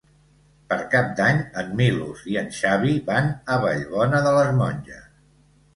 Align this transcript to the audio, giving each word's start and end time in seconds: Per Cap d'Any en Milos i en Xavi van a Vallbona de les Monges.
Per 0.71 0.77
Cap 0.93 1.11
d'Any 1.19 1.43
en 1.63 1.69
Milos 1.81 2.23
i 2.33 2.41
en 2.43 2.49
Xavi 2.61 2.97
van 3.11 3.31
a 3.57 3.61
Vallbona 3.67 4.25
de 4.31 4.35
les 4.41 4.53
Monges. 4.65 5.11